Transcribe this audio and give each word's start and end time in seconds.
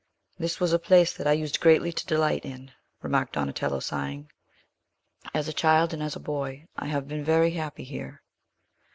"This 0.39 0.59
was 0.59 0.73
a 0.73 0.79
place 0.79 1.13
that 1.13 1.27
I 1.27 1.33
used 1.33 1.59
greatly 1.59 1.91
to 1.91 2.05
delight 2.07 2.43
in," 2.43 2.71
remarked 3.03 3.33
Donatello, 3.33 3.81
sighing. 3.81 4.31
"As 5.31 5.47
a 5.47 5.53
child, 5.53 5.93
and 5.93 6.01
as 6.01 6.15
a 6.15 6.19
boy, 6.19 6.65
I 6.75 6.87
have 6.87 7.07
been 7.07 7.23
very 7.23 7.51
happy 7.51 7.83
here." 7.83 8.23